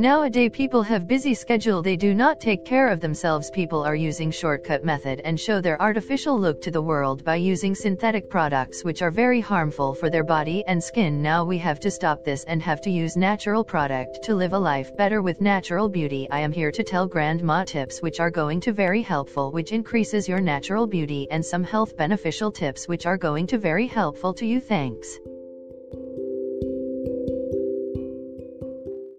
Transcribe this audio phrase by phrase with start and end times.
[0.00, 3.50] Nowadays people have busy schedule they do not take care of themselves.
[3.50, 7.74] People are using shortcut method and show their artificial look to the world by using
[7.74, 11.20] synthetic products which are very harmful for their body and skin.
[11.20, 14.58] Now we have to stop this and have to use natural product to live a
[14.58, 16.26] life better with natural beauty.
[16.30, 20.26] I am here to tell grandma tips which are going to very helpful which increases
[20.26, 24.46] your natural beauty and some health beneficial tips which are going to very helpful to
[24.46, 24.60] you.
[24.60, 25.18] Thanks.